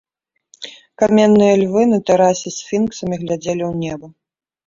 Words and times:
Каменныя 1.01 1.53
львы 1.63 1.81
на 1.91 1.99
тэрасе 2.09 2.49
сфінксамі 2.57 3.15
глядзелі 3.25 3.63
ў 3.71 3.85
неба. 3.85 4.07